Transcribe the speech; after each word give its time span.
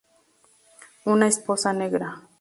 Una 1.05 1.27
esposa 1.27 1.73
negra. 1.73 2.23